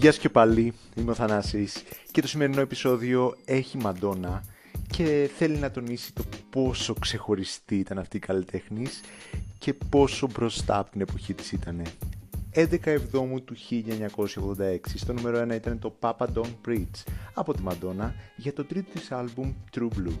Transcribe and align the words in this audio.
Γεια 0.00 0.12
σου 0.12 0.20
και 0.20 0.28
πάλι, 0.28 0.72
είμαι 0.94 1.10
ο 1.10 1.14
Θανάσης 1.14 1.82
και 2.10 2.20
το 2.20 2.28
σημερινό 2.28 2.60
επεισόδιο 2.60 3.36
έχει 3.44 3.76
Μαντόνα 3.78 4.44
και 4.90 5.30
θέλει 5.36 5.56
να 5.56 5.70
τονίσει 5.70 6.12
το 6.12 6.24
πόσο 6.50 6.94
ξεχωριστή 6.94 7.76
ήταν 7.76 7.98
αυτή 7.98 8.16
η 8.16 8.20
καλλιτέχνης 8.20 9.00
και 9.58 9.74
πόσο 9.74 10.28
μπροστά 10.32 10.78
από 10.78 10.90
την 10.90 11.00
εποχή 11.00 11.34
της 11.34 11.52
ήταν. 11.52 11.82
11 12.54 12.76
Εβδόμου 12.84 13.42
του 13.42 13.56
1986, 13.70 14.78
στο 14.94 15.12
νούμερο 15.12 15.42
1 15.42 15.54
ήταν 15.54 15.78
το 15.78 15.98
Papa 16.00 16.26
Don't 16.34 16.54
Preach 16.68 17.04
από 17.34 17.54
τη 17.54 17.62
Μαντόνα 17.62 18.14
για 18.36 18.52
το 18.52 18.64
τρίτο 18.64 18.90
της 18.92 19.12
άλμπουμ 19.12 19.52
True 19.76 19.88
Blue. 19.98 20.18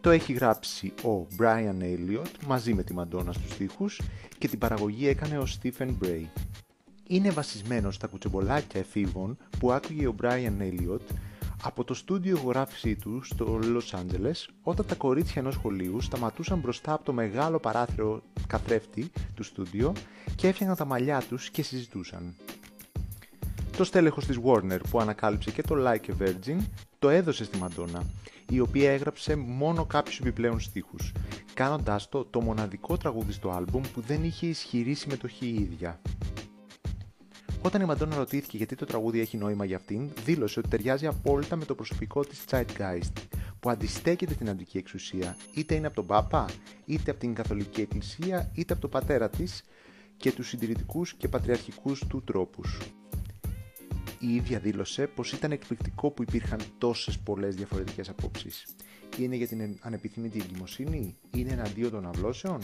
Το 0.00 0.10
έχει 0.10 0.32
γράψει 0.32 0.92
ο 1.04 1.26
Brian 1.38 1.82
Elliott 1.82 2.44
μαζί 2.46 2.74
με 2.74 2.82
τη 2.82 2.94
Μαντόνα 2.94 3.32
στους 3.32 3.50
στίχους 3.50 4.00
και 4.38 4.48
την 4.48 4.58
παραγωγή 4.58 5.08
έκανε 5.08 5.38
ο 5.38 5.46
Stephen 5.60 5.88
Bray. 6.02 6.24
Είναι 7.12 7.30
βασισμένος 7.30 7.94
στα 7.94 8.06
κουτσεμπολάκια 8.06 8.80
εφήβων 8.80 9.36
που 9.58 9.72
άκουγε 9.72 10.06
ο 10.06 10.14
Brian 10.22 10.52
Elliott 10.60 11.14
από 11.62 11.84
το 11.84 11.94
στούντιο 11.94 12.36
ηχογράφησή 12.36 12.94
του 12.96 13.22
στο 13.24 13.58
Los 13.62 13.98
Angeles 13.98 14.52
όταν 14.62 14.86
τα 14.86 14.94
κορίτσια 14.94 15.40
ενός 15.42 15.54
σχολείου 15.54 16.00
σταματούσαν 16.00 16.58
μπροστά 16.58 16.92
από 16.92 17.04
το 17.04 17.12
μεγάλο 17.12 17.58
παράθυρο 17.58 18.22
καθρέφτη 18.46 19.10
του 19.34 19.42
στούντιο 19.42 19.92
και 20.36 20.48
έφτιαχναν 20.48 20.76
τα 20.76 20.84
μαλλιά 20.84 21.22
τους 21.28 21.50
και 21.50 21.62
συζητούσαν. 21.62 22.34
Το 23.76 23.84
στέλεχος 23.84 24.26
της 24.26 24.38
Warner 24.44 24.78
που 24.90 25.00
ανακάλυψε 25.00 25.50
και 25.50 25.62
το 25.62 25.74
Like 25.78 26.10
a 26.10 26.22
Virgin 26.22 26.58
το 26.98 27.08
έδωσε 27.08 27.44
στη 27.44 27.58
Μαντόνα, 27.58 28.02
η 28.48 28.60
οποία 28.60 28.92
έγραψε 28.92 29.36
μόνο 29.36 29.84
κάποιους 29.84 30.18
επιπλέον 30.18 30.60
στίχους, 30.60 31.12
κάνοντάς 31.54 32.08
το 32.08 32.24
το 32.24 32.40
μοναδικό 32.40 32.96
τραγούδι 32.96 33.32
στο 33.32 33.50
άλμπουμ 33.50 33.82
που 33.94 34.00
δεν 34.00 34.24
είχε 34.24 34.46
ισχυρή 34.46 34.94
συμμετοχή 34.94 35.46
η 35.46 35.54
ίδια. 35.54 36.00
Όταν 37.64 37.80
η 37.80 37.84
Μαντόνα 37.84 38.16
ρωτήθηκε 38.16 38.56
γιατί 38.56 38.74
το 38.74 38.84
τραγούδι 38.84 39.20
έχει 39.20 39.36
νόημα 39.36 39.64
για 39.64 39.76
αυτήν, 39.76 40.10
δήλωσε 40.24 40.58
ότι 40.58 40.68
ταιριάζει 40.68 41.06
απόλυτα 41.06 41.56
με 41.56 41.64
το 41.64 41.74
προσωπικό 41.74 42.24
της 42.24 42.44
Zeitgeist, 42.50 43.12
που 43.60 43.70
αντιστέκεται 43.70 44.34
την 44.34 44.48
αντική 44.48 44.78
εξουσία, 44.78 45.36
είτε 45.54 45.74
είναι 45.74 45.86
από 45.86 45.96
τον 45.96 46.06
Πάπα, 46.06 46.48
είτε 46.84 47.10
από 47.10 47.20
την 47.20 47.34
Καθολική 47.34 47.80
Εκκλησία, 47.80 48.50
είτε 48.54 48.72
από 48.72 48.82
τον 48.82 48.90
πατέρα 48.90 49.30
της 49.30 49.62
και 50.16 50.32
τους 50.32 50.48
συντηρητικούς 50.48 51.14
και 51.14 51.28
πατριαρχικούς 51.28 52.04
του 52.08 52.22
τρόπους. 52.24 52.78
Η 54.18 54.34
ίδια 54.34 54.58
δήλωσε 54.58 55.06
πως 55.06 55.32
ήταν 55.32 55.52
εκπληκτικό 55.52 56.10
που 56.10 56.22
υπήρχαν 56.22 56.60
τόσες 56.78 57.18
πολλές 57.18 57.54
διαφορετικές 57.54 58.08
απόψεις. 58.08 58.64
Είναι 59.18 59.36
για 59.36 59.46
την 59.46 59.78
ανεπιθύμητη 59.80 60.40
εγκυμοσύνη, 60.40 61.16
είναι 61.36 61.52
εναντίον 61.52 61.90
των 61.90 62.06
αυλώσεων, 62.06 62.60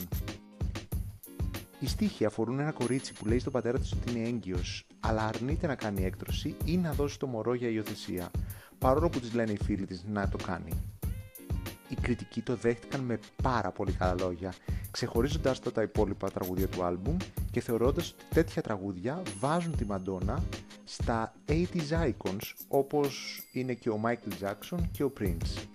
οι 1.78 1.86
στίχοι 1.86 2.24
αφορούν 2.24 2.58
ένα 2.58 2.72
κορίτσι 2.72 3.12
που 3.12 3.26
λέει 3.26 3.38
στον 3.38 3.52
πατέρα 3.52 3.78
της 3.78 3.92
ότι 3.92 4.12
είναι 4.12 4.28
έγκυος, 4.28 4.86
αλλά 5.00 5.26
αρνείται 5.26 5.66
να 5.66 5.74
κάνει 5.74 6.04
έκτρωση 6.04 6.56
ή 6.64 6.76
να 6.76 6.92
δώσει 6.92 7.18
το 7.18 7.26
μωρό 7.26 7.54
για 7.54 7.68
υιοθεσία, 7.68 8.30
παρόλο 8.78 9.08
που 9.08 9.20
της 9.20 9.34
λένε 9.34 9.52
οι 9.52 9.58
φίλοι 9.64 9.86
της 9.86 10.04
να 10.08 10.28
το 10.28 10.36
κάνει. 10.46 10.72
Οι 11.88 11.94
κριτικοί 11.94 12.42
το 12.42 12.56
δέχτηκαν 12.56 13.00
με 13.00 13.18
πάρα 13.42 13.70
πολύ 13.70 13.92
καλά 13.92 14.14
λόγια, 14.18 14.54
ξεχωρίζοντας 14.90 15.60
το 15.60 15.72
τα 15.72 15.82
υπόλοιπα 15.82 16.30
τραγούδια 16.30 16.68
του 16.68 16.82
άλμπουμ 16.82 17.16
και 17.50 17.60
θεωρώντας 17.60 18.10
ότι 18.10 18.24
τέτοια 18.34 18.62
τραγούδια 18.62 19.22
βάζουν 19.38 19.76
τη 19.76 19.84
Μαντόνα 19.84 20.42
στα 20.84 21.32
80s 21.48 22.10
icons 22.10 22.52
όπως 22.68 23.42
είναι 23.52 23.74
και 23.74 23.90
ο 23.90 24.00
Michael 24.04 24.44
Jackson 24.44 24.78
και 24.92 25.04
ο 25.04 25.12
Prince. 25.20 25.66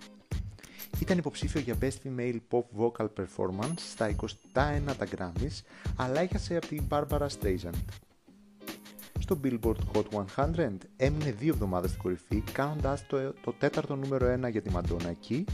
Ήταν 1.04 1.18
υποψήφιο 1.18 1.60
για 1.60 1.76
Best 1.80 1.96
Female 2.04 2.38
Pop 2.50 2.62
Vocal 2.78 3.06
Performance 3.16 3.78
στα 3.92 4.16
21 4.20 4.26
τα 4.52 5.08
Grammys, 5.16 5.60
αλλά 5.96 6.20
έχασε 6.20 6.56
από 6.56 6.66
την 6.66 6.82
Barbara 6.88 7.26
Streisand. 7.40 7.84
Στο 9.18 9.40
Billboard 9.44 9.76
Hot 9.92 10.24
100 10.36 10.68
έμεινε 10.96 11.32
δύο 11.32 11.52
εβδομάδες 11.52 11.90
στην 11.90 12.02
κορυφή, 12.02 12.42
κάνοντας 12.52 13.06
το, 13.06 13.32
το 13.32 13.52
τέταρτο 13.52 13.96
νούμερο 13.96 14.46
1 14.46 14.50
για 14.50 14.62
τη 14.62 14.70
Madonna 14.74 15.06
εκεί, 15.10 15.44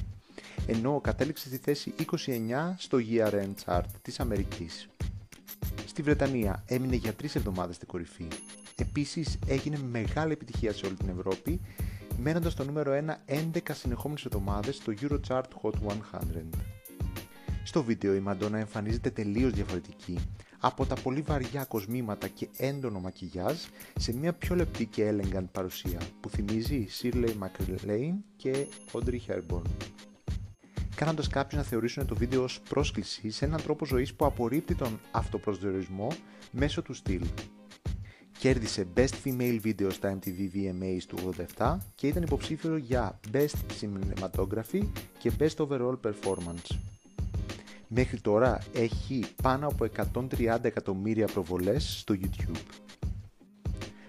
ενώ 0.66 1.00
κατέληξε 1.00 1.46
στη 1.46 1.56
θέση 1.56 1.94
29 2.26 2.74
στο 2.76 2.98
ERN 3.10 3.50
Chart 3.64 3.84
της 4.02 4.20
Αμερικής. 4.20 4.88
Στη 5.86 6.02
Βρετανία 6.02 6.64
έμεινε 6.66 6.96
για 6.96 7.12
τρεις 7.12 7.34
εβδομάδες 7.34 7.76
στην 7.76 7.88
κορυφή. 7.88 8.28
Επίσης 8.76 9.38
έγινε 9.46 9.78
μεγάλη 9.90 10.32
επιτυχία 10.32 10.72
σε 10.72 10.86
όλη 10.86 10.94
την 10.94 11.08
Ευρώπη 11.08 11.60
μένοντας 12.20 12.52
στο 12.52 12.64
νούμερο 12.64 12.92
1 13.26 13.32
11 13.34 13.58
συνεχόμενες 13.72 14.24
εβδομάδες 14.24 14.76
στο 14.76 14.92
Eurochart 15.00 15.48
Hot 15.62 15.72
100. 15.72 15.90
Στο 17.64 17.82
βίντεο 17.82 18.14
η 18.14 18.20
Μαντόνα 18.20 18.58
εμφανίζεται 18.58 19.10
τελείως 19.10 19.52
διαφορετική, 19.52 20.18
από 20.60 20.86
τα 20.86 20.94
πολύ 20.94 21.20
βαριά 21.20 21.64
κοσμήματα 21.64 22.28
και 22.28 22.48
έντονο 22.56 23.00
μακιγιάζ 23.00 23.56
σε 23.98 24.14
μια 24.14 24.32
πιο 24.32 24.54
λεπτή 24.54 24.86
και 24.86 25.14
elegant 25.14 25.46
παρουσία 25.52 26.00
που 26.20 26.28
θυμίζει 26.28 26.86
Shirley 27.00 27.32
MacLaine 27.42 28.14
και 28.36 28.66
Audrey 28.92 29.18
Hepburn. 29.28 29.62
Κάνοντας 30.94 31.28
κάποιους 31.28 31.60
να 31.60 31.66
θεωρήσουν 31.66 32.06
το 32.06 32.14
βίντεο 32.14 32.42
ως 32.42 32.60
πρόσκληση 32.68 33.30
σε 33.30 33.44
έναν 33.44 33.62
τρόπο 33.62 33.86
ζωής 33.86 34.14
που 34.14 34.24
απορρίπτει 34.24 34.74
τον 34.74 35.00
αυτοπροσδιορισμό 35.10 36.08
μέσω 36.50 36.82
του 36.82 36.94
στυλ. 36.94 37.22
Κέρδισε 38.40 38.86
Best 38.96 39.14
Female 39.24 39.60
Video 39.64 39.92
στα 39.92 40.18
MTV 40.18 40.56
VMAs 40.56 41.02
του 41.08 41.16
87 41.56 41.76
και 41.94 42.06
ήταν 42.06 42.22
υποψήφιο 42.22 42.76
για 42.76 43.20
Best 43.32 43.46
Cinematography 43.80 44.82
και 45.18 45.32
Best 45.38 45.56
Overall 45.56 45.96
Performance. 46.04 46.76
Μέχρι 47.88 48.20
τώρα 48.20 48.62
έχει 48.72 49.24
πάνω 49.42 49.66
από 49.66 49.86
130 50.30 50.58
εκατομμύρια 50.62 51.26
προβολές 51.26 51.98
στο 51.98 52.14
YouTube. 52.20 52.58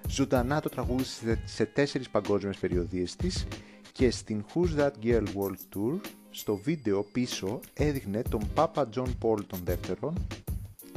Ζωντανά 0.07 0.61
το 0.61 0.69
τραγούδισε 0.69 1.41
σε 1.45 1.65
τέσσερις 1.65 2.09
παγκόσμιες 2.09 2.57
περιοδίες 2.57 3.15
της 3.15 3.47
και 3.91 4.11
στην 4.11 4.45
Who's 4.53 4.79
That 4.79 4.91
Girl 5.03 5.25
World 5.25 5.75
Tour 5.75 5.99
στο 6.29 6.55
βίντεο 6.55 7.03
πίσω 7.11 7.59
έδειχνε 7.73 8.21
τον 8.29 8.41
Papa 8.55 8.83
John 8.95 9.09
Paul 9.21 9.45
τον 9.47 9.59
δεύτερον 9.63 10.13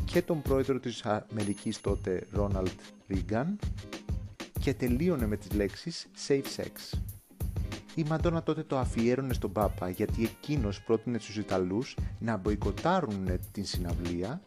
και 0.05 0.22
τον 0.22 0.43
πρόεδρο 0.43 0.81
της 0.81 1.05
Αμερικής 1.05 1.81
τότε 1.81 2.27
Ρόναλτ 2.33 2.81
Ρίγκαν 3.09 3.59
και 4.60 4.75
τελείωνε 4.75 5.26
με 5.26 5.37
τις 5.37 5.53
λέξεις 5.53 6.06
Safe 6.28 6.44
Sex. 6.56 6.98
Η 7.94 8.03
Μαντόνα 8.03 8.42
τότε 8.42 8.62
το 8.62 8.78
αφιέρωνε 8.78 9.32
στον 9.32 9.53
Πάπα 9.53 9.88
γιατί 9.88 10.22
εκείνος 10.22 10.82
πρότεινε 10.82 11.19
στους 11.19 11.37
Ιταλούς 11.37 11.97
να 12.19 12.37
μποϊκοτάρουν 12.37 13.28
την 13.53 13.65
συναυλία 13.65 14.42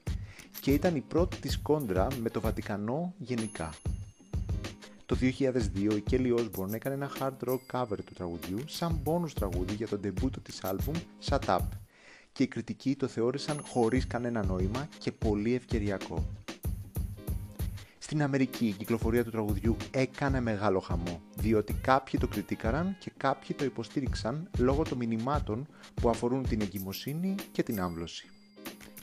και 0.62 0.72
ήταν 0.72 0.96
η 0.96 1.02
πρώτη 1.02 1.38
της 1.38 1.58
κόντρα 1.58 2.08
με 2.22 2.30
το 2.30 2.42
Βατικανό 2.42 3.14
γενικά. 3.18 3.74
Το 5.06 5.18
2002 5.22 5.32
η 5.76 6.04
Kelly 6.10 6.36
Osbourne 6.38 6.74
έκανε 6.74 6.96
ένα 6.96 7.12
hard 7.20 7.50
rock 7.50 7.60
cover 7.72 7.98
του 8.06 8.14
τραγουδιού 8.14 8.60
σαν 8.66 9.02
bonus 9.06 9.32
τραγούδι 9.34 9.74
για 9.74 9.88
το 9.88 9.98
ντεμπούτο 9.98 10.40
της 10.40 10.64
άλμπουμ 10.64 10.96
Shut 11.30 11.46
Up 11.46 11.60
και 12.32 12.44
οι 12.44 12.48
κριτικοί 12.48 12.96
το 12.96 13.08
θεώρησαν 13.08 13.62
χωρίς 13.62 14.08
κανένα 14.08 14.46
νόημα 14.46 14.88
και 15.00 15.12
πολύ 15.12 15.54
ευκαιριακό. 15.54 16.26
Στην 18.08 18.24
Αμερική 18.24 18.66
η 18.68 18.72
κυκλοφορία 18.72 19.24
του 19.24 19.30
τραγουδιού 19.30 19.78
έκανε 19.92 20.42
μεγάλο 20.42 20.80
χαμό, 20.80 21.22
διότι 21.36 21.74
κάποιοι 21.74 22.20
το 22.20 22.28
κριτήκαραν 22.28 22.98
και 23.00 23.12
κάποιοι 23.18 23.56
το 23.56 23.66
υποστήριξαν 23.66 24.50
λόγω 24.58 24.84
των 24.84 24.98
μηνυμάτων 24.98 25.68
που 25.94 26.10
αφορούν 26.10 26.44
την 26.48 26.62
εγκυμοσύνη 26.62 27.36
και 27.52 27.64
την 27.64 27.82
άμβλωση. 27.82 28.30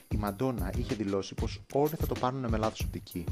Η 0.07 0.17
Μαντόνα 0.17 0.71
είχε 0.77 0.95
δηλώσει 0.95 1.33
πως 1.33 1.61
όλοι 1.73 1.95
θα 1.99 2.07
το 2.07 2.15
πάρουν 2.19 2.49
με 2.49 2.57
λάθος 2.57 2.79
οπτική 2.79 3.23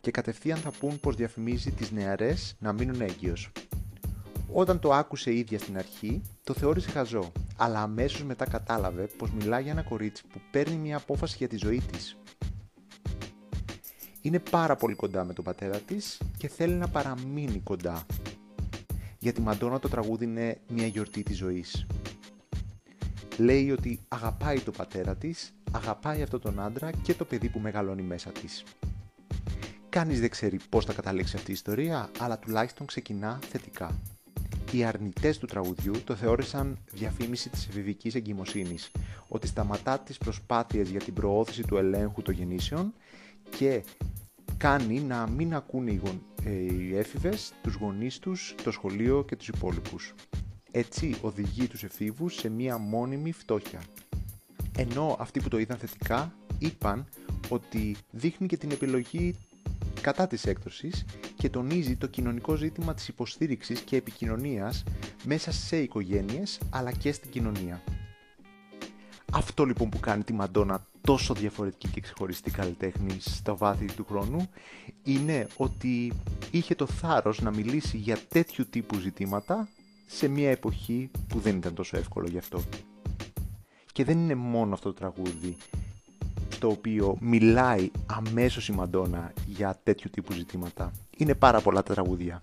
και 0.00 0.10
κατευθείαν 0.10 0.58
θα 0.58 0.70
πούν 0.78 1.00
πως 1.00 1.16
διαφημίζει 1.16 1.70
τις 1.70 1.90
νεαρές 1.90 2.56
να 2.58 2.72
μείνουν 2.72 3.00
έγκυος. 3.00 3.52
Όταν 4.52 4.78
το 4.78 4.92
άκουσε 4.92 5.30
η 5.30 5.38
ίδια 5.38 5.58
στην 5.58 5.78
αρχή, 5.78 6.22
το 6.44 6.54
θεώρησε 6.54 6.90
χαζό, 6.90 7.32
αλλά 7.56 7.82
αμέσως 7.82 8.24
μετά 8.24 8.44
κατάλαβε 8.48 9.08
πως 9.18 9.30
μιλάει 9.30 9.62
για 9.62 9.72
ένα 9.72 9.82
κορίτσι 9.82 10.22
που 10.32 10.40
παίρνει 10.50 10.76
μια 10.76 10.96
απόφαση 10.96 11.36
για 11.38 11.48
τη 11.48 11.56
ζωή 11.56 11.80
της. 11.92 12.16
Είναι 14.22 14.38
πάρα 14.38 14.76
πολύ 14.76 14.94
κοντά 14.94 15.24
με 15.24 15.32
τον 15.32 15.44
πατέρα 15.44 15.78
της 15.78 16.20
και 16.36 16.48
θέλει 16.48 16.74
να 16.74 16.88
παραμείνει 16.88 17.60
κοντά. 17.64 18.06
Για 19.18 19.32
τη 19.32 19.40
Μαντόνα 19.40 19.78
το 19.78 19.88
τραγούδι 19.88 20.24
είναι 20.24 20.58
μια 20.68 20.86
γιορτή 20.86 21.22
της 21.22 21.36
ζωής. 21.36 21.86
Λέει 23.36 23.70
ότι 23.70 24.00
αγαπάει 24.08 24.60
τον 24.60 24.74
πατέρα 24.76 25.16
της, 25.16 25.54
αγαπάει 25.72 26.22
αυτόν 26.22 26.40
τον 26.40 26.60
άντρα 26.60 26.90
και 26.90 27.14
το 27.14 27.24
παιδί 27.24 27.48
που 27.48 27.58
μεγαλώνει 27.58 28.02
μέσα 28.02 28.30
της. 28.30 28.64
Κανείς 29.88 30.20
δεν 30.20 30.30
ξέρει 30.30 30.58
πώς 30.68 30.84
θα 30.84 30.92
καταλήξει 30.92 31.36
αυτή 31.36 31.50
η 31.50 31.54
ιστορία, 31.54 32.10
αλλά 32.18 32.38
τουλάχιστον 32.38 32.86
ξεκινά 32.86 33.38
θετικά 33.48 34.00
οι 34.72 34.84
αρνητές 34.84 35.38
του 35.38 35.46
τραγουδιού 35.46 35.92
το 36.04 36.14
θεώρησαν 36.14 36.78
διαφήμιση 36.92 37.48
της 37.48 37.66
εφηβικής 37.66 38.14
εγκυμοσύνης, 38.14 38.90
ότι 39.28 39.46
σταματά 39.46 39.98
τις 39.98 40.18
προσπάθειες 40.18 40.88
για 40.88 41.00
την 41.00 41.14
προώθηση 41.14 41.62
του 41.62 41.76
ελέγχου 41.76 42.22
των 42.22 42.34
γεννήσεων 42.34 42.94
και 43.50 43.84
κάνει 44.56 45.00
να 45.00 45.26
μην 45.26 45.54
ακούνε 45.54 45.90
οι, 45.90 46.00
γον... 46.04 46.22
ε, 46.44 46.98
έφηβες, 46.98 47.52
τους 47.62 47.74
γονείς 47.74 48.18
τους, 48.18 48.54
το 48.62 48.70
σχολείο 48.70 49.24
και 49.24 49.36
τους 49.36 49.48
υπόλοιπους. 49.48 50.14
Έτσι 50.70 51.16
οδηγεί 51.20 51.66
τους 51.66 51.82
εφήβους 51.82 52.34
σε 52.34 52.48
μία 52.48 52.78
μόνιμη 52.78 53.32
φτώχεια. 53.32 53.82
Ενώ 54.76 55.16
αυτοί 55.20 55.40
που 55.40 55.48
το 55.48 55.58
είδαν 55.58 55.78
θετικά 55.78 56.34
είπαν 56.58 57.06
ότι 57.48 57.96
δείχνει 58.10 58.46
και 58.46 58.56
την 58.56 58.70
επιλογή 58.70 59.34
κατά 60.00 60.26
της 60.26 60.46
έκτωσης 60.46 61.04
και 61.36 61.50
τονίζει 61.50 61.96
το 61.96 62.06
κοινωνικό 62.06 62.54
ζήτημα 62.54 62.94
της 62.94 63.08
υποστήριξης 63.08 63.80
και 63.80 63.96
επικοινωνίας 63.96 64.82
μέσα 65.24 65.52
σε 65.52 65.76
οικογένειες 65.76 66.60
αλλά 66.70 66.92
και 66.92 67.12
στην 67.12 67.30
κοινωνία. 67.30 67.82
Αυτό 69.34 69.64
λοιπόν 69.64 69.88
που 69.88 70.00
κάνει 70.00 70.22
τη 70.22 70.32
Μαντόνα 70.32 70.86
τόσο 71.00 71.34
διαφορετική 71.34 71.88
και 71.88 72.00
ξεχωριστή 72.00 72.50
καλλιτέχνη 72.50 73.16
στα 73.20 73.54
βάθη 73.54 73.84
του 73.84 74.04
χρόνου 74.08 74.48
είναι 75.02 75.46
ότι 75.56 76.12
είχε 76.50 76.74
το 76.74 76.86
θάρρος 76.86 77.40
να 77.40 77.50
μιλήσει 77.50 77.96
για 77.96 78.18
τέτοιου 78.28 78.66
τύπου 78.70 78.98
ζητήματα 78.98 79.68
σε 80.06 80.28
μια 80.28 80.50
εποχή 80.50 81.10
που 81.28 81.38
δεν 81.38 81.56
ήταν 81.56 81.74
τόσο 81.74 81.96
εύκολο 81.96 82.28
γι' 82.28 82.38
αυτό. 82.38 82.62
Και 83.92 84.04
δεν 84.04 84.18
είναι 84.18 84.34
μόνο 84.34 84.74
αυτό 84.74 84.92
το 84.92 84.98
τραγούδι 84.98 85.56
το 86.58 86.68
οποίο 86.68 87.16
μιλάει 87.20 87.90
αμέσως 88.06 88.68
η 88.68 88.72
Μαντόνα 88.72 89.32
για 89.46 89.80
τέτοιου 89.82 90.10
τύπου 90.10 90.32
ζητήματα. 90.32 90.92
Είναι 91.16 91.34
πάρα 91.34 91.60
πολλά 91.60 91.82
τα 91.82 91.94
τραγούδια. 91.94 92.42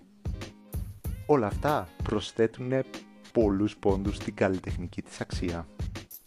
Όλα 1.26 1.48
αυτά 1.48 1.88
προσθέτουν 2.04 2.72
πολλούς 3.32 3.78
πόντους 3.78 4.16
στην 4.16 4.34
καλλιτεχνική 4.34 5.02
της 5.02 5.22
αξία. 5.22 5.68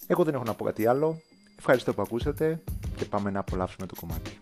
Εγώ 0.06 0.24
δεν 0.24 0.34
έχω 0.34 0.44
να 0.44 0.54
πω 0.54 0.64
κάτι 0.64 0.86
άλλο. 0.86 1.20
Ευχαριστώ 1.58 1.94
που 1.94 2.02
ακούσατε 2.02 2.62
και 2.96 3.04
πάμε 3.04 3.30
να 3.30 3.40
απολαύσουμε 3.40 3.86
το 3.86 3.94
κομμάτι. 4.00 4.41